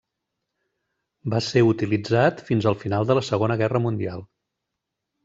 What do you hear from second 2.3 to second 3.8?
fins al final de la Segona